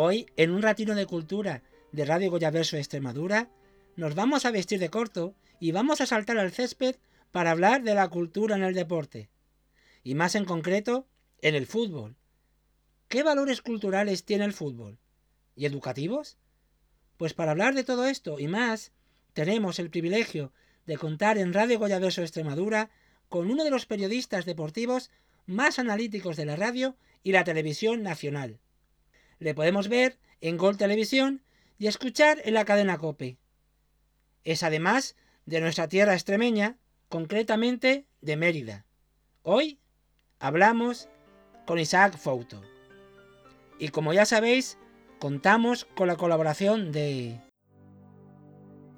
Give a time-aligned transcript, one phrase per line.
[0.00, 3.50] Hoy, en un ratino de cultura de Radio Goyaverso Extremadura,
[3.96, 6.94] nos vamos a vestir de corto y vamos a saltar al césped
[7.32, 9.28] para hablar de la cultura en el deporte.
[10.04, 11.08] Y más en concreto,
[11.42, 12.14] en el fútbol.
[13.08, 15.00] ¿Qué valores culturales tiene el fútbol?
[15.56, 16.36] ¿Y educativos?
[17.16, 18.92] Pues para hablar de todo esto y más,
[19.32, 20.52] tenemos el privilegio
[20.86, 22.88] de contar en Radio Goyaverso Extremadura
[23.28, 25.10] con uno de los periodistas deportivos
[25.46, 26.94] más analíticos de la radio
[27.24, 28.60] y la televisión nacional.
[29.38, 31.42] Le podemos ver en Gol Televisión
[31.78, 33.38] y escuchar en la cadena Cope.
[34.44, 38.84] Es además de nuestra tierra extremeña, concretamente de Mérida.
[39.42, 39.80] Hoy
[40.40, 41.08] hablamos
[41.66, 42.62] con Isaac Fouto.
[43.78, 44.78] Y como ya sabéis,
[45.20, 47.40] contamos con la colaboración de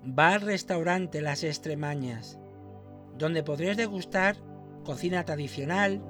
[0.02, 2.38] Bar Restaurante Las Extremañas,
[3.18, 4.36] donde podréis degustar
[4.84, 6.02] cocina tradicional,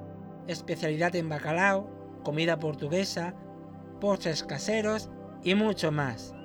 [0.47, 3.35] especialidad en bacalao, comida portuguesa,
[4.01, 5.09] postres caseros
[5.43, 6.35] y mucho más.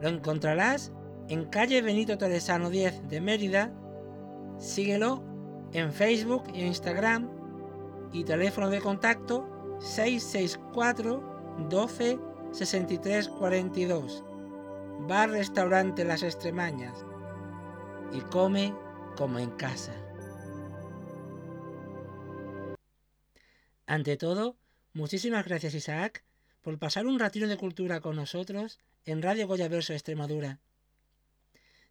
[0.00, 0.90] Lo encontrarás
[1.28, 3.72] en calle Benito Toresano 10 de Mérida.
[4.58, 5.22] Síguelo
[5.72, 7.28] en Facebook e Instagram
[8.12, 12.18] y teléfono de contacto 664 12
[12.52, 14.24] 63 42.
[15.08, 17.04] Bar Restaurante Las Extremañas.
[18.12, 18.74] Y come
[19.16, 19.92] como en casa.
[23.86, 24.56] Ante todo,
[24.92, 26.24] muchísimas gracias Isaac
[26.64, 30.58] por pasar un ratito de cultura con nosotros en Radio Goyaverso Extremadura.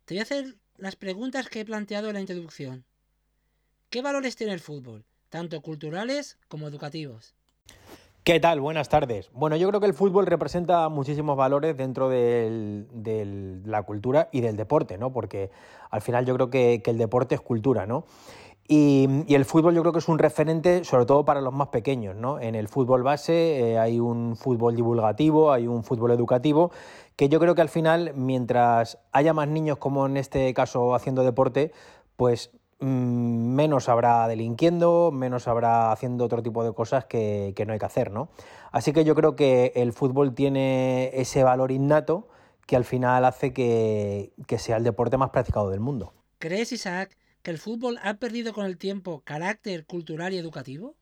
[0.05, 2.83] Te voy a hacer las preguntas que he planteado en la introducción.
[3.91, 7.35] ¿Qué valores tiene el fútbol, tanto culturales como educativos?
[8.23, 8.61] ¿Qué tal?
[8.61, 9.29] Buenas tardes.
[9.33, 14.55] Bueno, yo creo que el fútbol representa muchísimos valores dentro de la cultura y del
[14.57, 15.13] deporte, ¿no?
[15.13, 15.51] Porque
[15.91, 18.05] al final yo creo que, el deporte es cultura, ¿no?
[18.67, 22.15] Y, el fútbol yo creo que es un referente sobre todo para los más pequeños,
[22.15, 22.39] ¿no?
[22.39, 26.71] En el fútbol base eh, hay un fútbol divulgativo, hay un fútbol educativo,
[27.15, 31.23] que yo creo que al final, mientras haya más niños como en este caso haciendo
[31.23, 31.71] deporte,
[32.15, 32.51] pues
[32.83, 37.85] Mm, menos habrá delinquiendo, menos habrá haciendo otro tipo de cosas que, no hay que
[37.85, 38.27] hacer, ¿no?
[38.73, 42.27] Así que yo creo que el fútbol tiene ese valor innato
[42.67, 46.11] que al final hace que, sea el deporte más practicado del mundo.
[46.39, 50.95] ¿Crees, Isaac, que el fútbol ha perdido con el tiempo carácter cultural y educativo?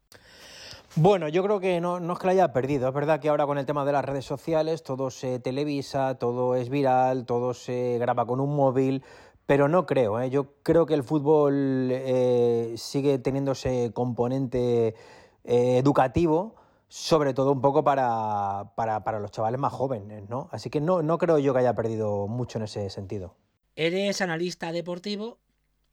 [0.96, 2.90] Bueno, yo creo que no, no, es que lo haya perdido.
[2.90, 6.56] Es verdad que ahora con el tema de las redes sociales todo se televisa, todo
[6.56, 9.04] es viral, todo se graba con un móvil,
[9.46, 10.30] pero no creo, ¿eh?
[10.30, 14.96] yo creo que el fútbol eh, sigue teniendo ese componente
[15.44, 16.56] eh, educativo,
[16.88, 20.50] sobre todo un poco para, para, los chavales más jóvenes, ¿no?
[20.52, 23.36] Así que no, no creo yo que haya perdido mucho en ese sentido.
[23.76, 25.38] Eres analista deportivo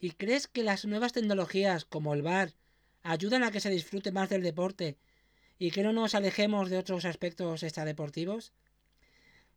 [0.00, 2.54] y crees que las nuevas tecnologías como el VAR
[3.02, 4.96] ayudan a que se disfrute más del deporte
[5.58, 8.52] y que no nos alejemos de otros aspectos extradeportivos?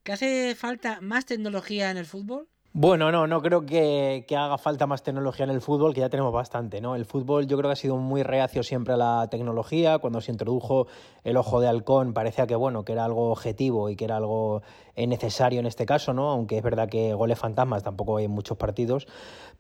[0.04, 2.48] ¿Que hace falta más tecnología en el fútbol?
[2.74, 6.32] Bueno, no, no creo que, haga falta más tecnología en el fútbol, que ya tenemos
[6.32, 6.96] bastante, ¿no?
[6.96, 10.00] El fútbol yo creo que ha sido muy reacio siempre a la tecnología.
[10.00, 10.88] Cuando se introdujo
[11.26, 14.62] el ojo de halcón parecía que, bueno, que era algo objetivo y que era algo
[14.96, 16.30] eh, necesario en este caso, ¿no?
[16.30, 19.06] Aunque es verdad que goles fantasmas tampoco hay en muchos partidos.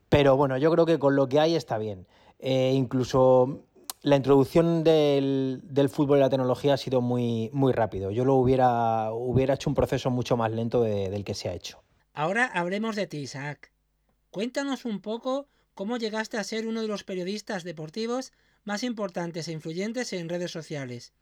[0.07, 2.07] Pero bueno, yo creo que con lo que hay está bien.
[2.39, 3.65] Eh, incluso
[4.03, 8.09] la introducción del, fútbol y la tecnología ha sido muy, muy rápido.
[8.11, 11.80] Yo lo hubiera, hubiera hecho un proceso mucho más lento del que se ha hecho.
[12.13, 13.71] Ahora hablemos de ti, Isaac.
[14.29, 18.33] Cuéntanos un poco cómo llegaste a ser uno de los periodistas deportivos
[18.63, 21.13] más importantes e influyentes en redes sociales.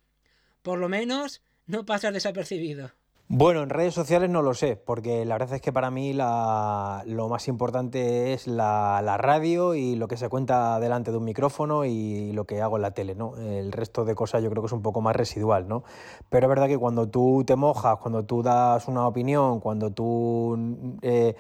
[0.62, 2.92] Por lo menos no pasas desapercibido.
[3.32, 7.30] Bueno, en redes sociales no lo sé, porque la verdad es que para mí lo
[7.30, 12.32] más importante es la, radio y lo que se cuenta delante de un micrófono y
[12.32, 13.36] lo que hago en la tele, ¿no?
[13.38, 15.84] El resto de cosas yo creo que es un poco más residual, ¿no?
[16.30, 20.98] Pero es verdad que cuando tú te mojas, cuando tú das una opinión, cuando tú...
[21.04, 21.36] Eh,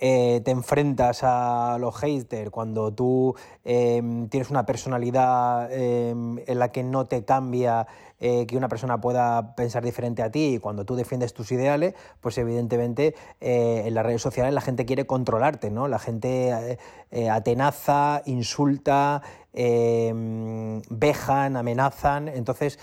[0.00, 3.34] eh, te enfrentas a los haters, cuando tú
[3.64, 7.86] em, tienes una personalidad em, en la que no te cambia
[8.18, 11.94] eh, que una persona pueda pensar diferente a ti y cuando tú defiendes tus ideales,
[12.20, 15.88] pues evidentemente eh, en las redes sociales la gente quiere controlarte, ¿no?
[15.88, 16.78] La gente
[17.30, 19.22] atenaza, insulta,
[19.52, 22.28] em, vejan, amenazan.
[22.28, 22.78] Entonces,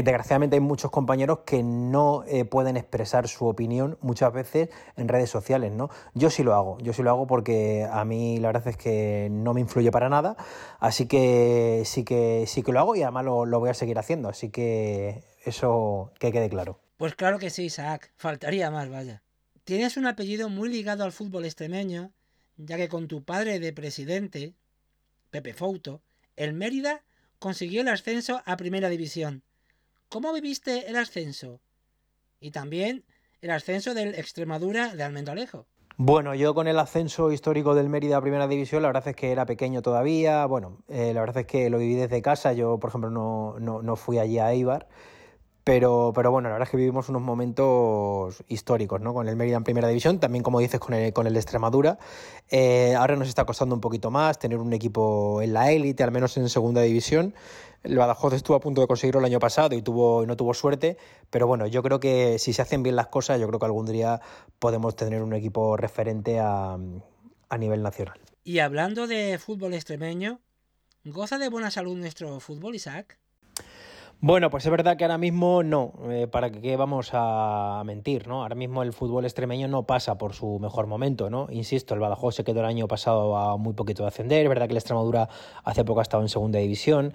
[0.00, 5.28] desgraciadamente hay muchos compañeros que no eh, pueden expresar su opinión muchas veces en redes
[5.28, 5.90] sociales, ¿no?
[6.14, 9.28] Yo sí lo hago, yo sí lo hago porque a mí la verdad es que
[9.30, 10.36] no me influye para nada,
[10.80, 13.98] así que sí que sí que lo hago y además lo, lo voy a seguir
[13.98, 16.78] haciendo, así que eso que quede claro.
[16.96, 19.22] Pues claro que sí, Isaac, faltaría más, vaya.
[19.64, 22.12] Tienes un apellido muy ligado al fútbol extremeño,
[22.56, 24.54] ya que con tu padre de presidente,
[25.30, 26.00] Pepe Fouto,
[26.36, 27.02] el Mérida
[27.38, 29.42] consiguió el ascenso a Primera División
[30.12, 31.60] ¿Cómo viviste el ascenso?
[32.42, 33.04] y también
[33.40, 35.66] el ascenso del Extremadura de Almendralejo.
[35.96, 39.30] Bueno, yo con el ascenso histórico del Mérida a Primera División, la verdad es que
[39.30, 40.44] era pequeño todavía.
[40.46, 42.52] Bueno, eh, la verdad es que lo viví desde casa.
[42.52, 44.88] Yo, por ejemplo, no, no, no fui allí a Eibar.
[45.64, 49.14] Pero, pero bueno, la verdad es que vivimos unos momentos históricos, ¿no?
[49.14, 51.98] Con el Mérida en Primera División, también como dices con el, con el Extremadura.
[52.50, 56.10] Eh, ahora nos está costando un poquito más tener un equipo en la élite, al
[56.10, 57.34] menos en Segunda División.
[57.84, 60.96] El Badajoz estuvo a punto de conseguirlo el año pasado y tuvo no tuvo suerte,
[61.30, 63.86] pero bueno, yo creo que si se hacen bien las cosas, yo creo que algún
[63.86, 64.20] día
[64.58, 66.76] podemos tener un equipo referente a,
[67.48, 68.18] a nivel nacional.
[68.44, 70.40] Y hablando de fútbol extremeño,
[71.04, 73.18] ¿goza de buena salud nuestro fútbol, Isaac?
[74.24, 78.42] Bueno, pues es verdad que ahora mismo no, eh, para qué vamos a mentir, ¿no?
[78.42, 81.48] Ahora mismo el fútbol extremeño no pasa por su mejor momento, ¿no?
[81.50, 84.68] Insisto, el Badajoz se quedó el año pasado a muy poquito de ascender, es verdad
[84.68, 85.28] que la Extremadura
[85.64, 87.12] hace poco ha estado en segunda división.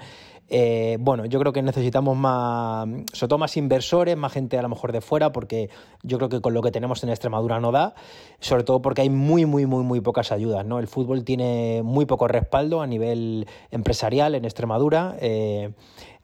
[0.49, 4.67] Eh, bueno, yo creo que necesitamos más, sobre todo más inversores, más gente a lo
[4.67, 5.69] mejor de fuera, porque
[6.03, 7.95] yo creo que con lo que tenemos en Extremadura no da,
[8.39, 10.79] sobre todo porque hay muy, muy, muy, muy pocas ayudas, ¿no?
[10.79, 15.15] El fútbol tiene muy poco respaldo a nivel empresarial en Extremadura.
[15.21, 15.71] Eh,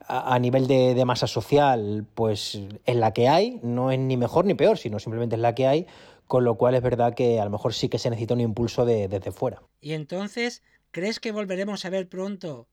[0.06, 4.44] a, nivel de, de, masa social, pues es la que hay, no es ni mejor
[4.44, 5.86] ni peor, sino simplemente es la que hay,
[6.26, 8.84] con lo cual es verdad que a lo mejor sí que se necesita un impulso
[8.84, 9.62] de, desde fuera.
[9.80, 12.66] Y entonces, ¿crees que volveremos a ver pronto,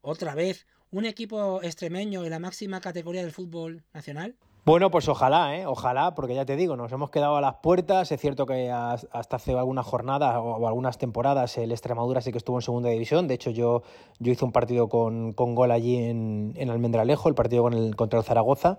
[0.00, 4.36] otra vez, un equipo extremeño en la máxima categoría del fútbol nacional?
[4.66, 5.66] Bueno, pues ojalá, ¿eh?
[5.66, 8.10] ojalá, porque ya te digo, nos hemos quedado a las puertas.
[8.10, 12.56] Es cierto que hasta hace algunas jornadas o algunas temporadas el Extremadura sí que estuvo
[12.56, 13.28] en segunda división.
[13.28, 13.82] De hecho, yo,
[14.20, 17.94] yo hice un partido con, con gol allí en, en, Almendralejo, el partido con el,
[17.94, 18.78] contra el Zaragoza.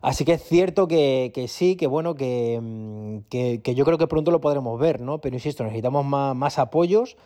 [0.00, 4.08] Así que es cierto que, que sí, que bueno, que, que, que, yo creo que
[4.08, 5.20] pronto lo podremos ver, ¿no?
[5.20, 7.16] Pero insisto, necesitamos más, más apoyos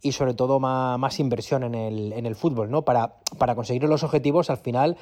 [0.00, 2.82] y sobre todo más, más inversión en el, en el fútbol, ¿no?
[2.82, 4.96] Para, para conseguir los objetivos al final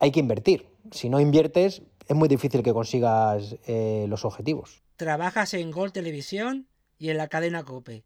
[0.00, 0.66] hay que invertir.
[0.90, 4.82] Si no inviertes, es muy difícil que consigas eh, los objetivos.
[4.96, 6.66] Trabajas en Gol Televisión
[6.98, 8.02] y en la cadena Cope.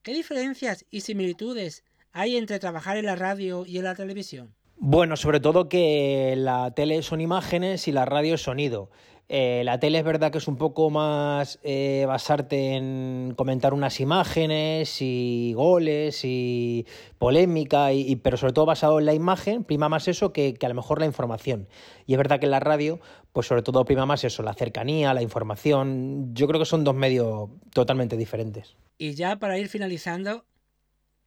[0.00, 4.54] ¿Qué diferencias y similitudes hay entre trabajar en la radio y en la televisión?
[4.78, 8.90] Bueno, sobre todo que la tele son imágenes y la radio es sonido.
[9.28, 13.98] Eh, la tele es verdad que es un poco más eh, basarte en comentar unas
[13.98, 16.86] imágenes y goles y
[17.18, 20.68] polémica, y, pero sobre todo basado en la imagen, prima más eso que, que, a
[20.68, 21.68] lo mejor la información.
[22.06, 23.00] Y es verdad que en la radio,
[23.32, 26.32] pues sobre todo prima más eso, la cercanía, la información.
[26.32, 28.76] Yo creo que son dos medios totalmente diferentes.
[28.96, 30.44] Y ya para ir finalizando,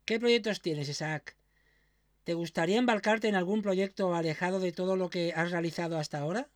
[0.05, 1.35] ¿qué proyectos tienes, Isaac?
[2.23, 6.47] ¿Te gustaría embarcarte en algún proyecto alejado de todo lo que has realizado hasta ahora?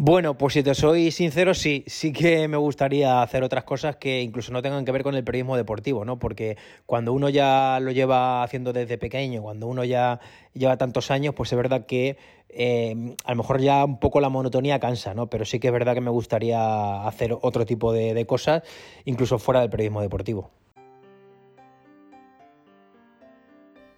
[0.00, 4.22] Bueno, pues si te soy sincero, sí, sí que me gustaría hacer otras cosas que
[4.22, 6.20] incluso no tengan que ver con el periodismo deportivo, ¿no?
[6.20, 6.56] Porque
[6.86, 10.20] cuando uno ya lo lleva haciendo desde pequeño, cuando uno ya
[10.54, 12.16] lleva tantos años, pues es verdad que
[12.48, 15.26] eh, a lo mejor ya un poco la monotonía cansa, ¿no?
[15.26, 18.62] Pero sí que es verdad que me gustaría hacer otro tipo de, de cosas,
[19.04, 20.52] incluso fuera del periodismo deportivo.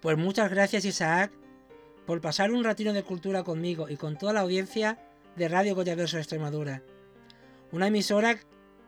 [0.01, 1.31] Pues muchas gracias, Isaac,
[2.07, 4.97] por pasar un ratito de cultura conmigo y con toda la audiencia
[5.35, 6.83] de Radio Goyaverso Extremadura.
[7.71, 8.37] Una emisora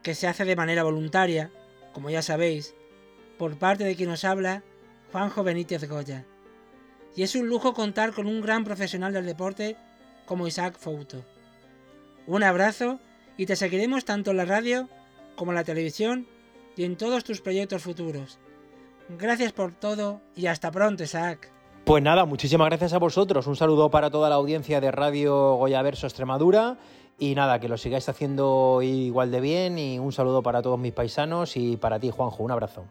[0.01, 1.51] que se hace de manera voluntaria,
[1.93, 2.75] como ya sabéis,
[3.37, 4.63] por parte de quien nos habla,
[5.11, 6.25] Juanjo Benítez Goya.
[7.15, 9.77] Y es un lujo contar con un gran profesional del deporte
[10.25, 11.23] como Isaac Fouto.
[12.25, 12.99] Un abrazo
[13.37, 14.89] y te seguiremos tanto en la radio
[15.35, 16.27] como en la televisión
[16.75, 18.39] y en todos tus proyectos futuros.
[19.09, 21.51] Gracias por todo y hasta pronto, Isaac.
[21.85, 23.45] Pues nada, muchísimas gracias a vosotros.
[23.45, 26.77] Un saludo para toda la audiencia de Radio Goyaverso Extremadura.
[27.19, 29.77] Y nada, que lo sigáis haciendo igual de bien.
[29.77, 32.41] Y un saludo para todos mis paisanos y para ti, Juanjo.
[32.41, 32.85] Un abrazo.